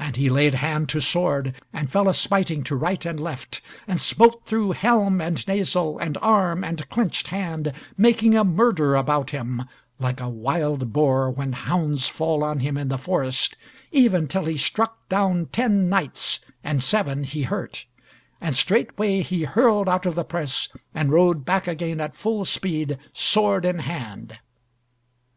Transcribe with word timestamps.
And 0.00 0.16
he 0.16 0.28
laid 0.28 0.54
hand 0.54 0.88
to 0.88 1.00
sword, 1.00 1.54
and 1.72 1.92
fell 1.92 2.08
a 2.08 2.12
smiting 2.12 2.64
to 2.64 2.74
right 2.74 3.06
and 3.06 3.20
left, 3.20 3.60
and 3.86 4.00
smote 4.00 4.44
through 4.44 4.72
helm 4.72 5.20
and 5.20 5.46
nasal, 5.46 5.96
and 6.00 6.18
arm, 6.20 6.64
and 6.64 6.88
clenched 6.88 7.28
hand, 7.28 7.70
making 7.96 8.34
a 8.34 8.42
murder 8.42 8.96
about 8.96 9.30
him, 9.30 9.62
like 10.00 10.20
a 10.20 10.28
wild 10.28 10.92
boar 10.92 11.30
when 11.30 11.52
hounds 11.52 12.08
fall 12.08 12.42
on 12.42 12.58
him 12.58 12.76
in 12.76 12.88
the 12.88 12.98
forest, 12.98 13.56
even 13.92 14.26
till 14.26 14.46
he 14.46 14.56
struck 14.56 15.08
down 15.08 15.46
ten 15.52 15.88
knights, 15.88 16.40
and 16.64 16.82
seven 16.82 17.22
he 17.22 17.44
hurt; 17.44 17.86
and 18.40 18.56
straightway 18.56 19.22
he 19.22 19.44
hurled 19.44 19.88
out 19.88 20.04
of 20.04 20.16
the 20.16 20.24
press, 20.24 20.68
and 20.96 21.12
rode 21.12 21.44
back 21.44 21.68
again 21.68 22.00
at 22.00 22.16
full 22.16 22.44
speed, 22.44 22.98
sword 23.12 23.64
in 23.64 23.78
hand. 23.78 24.36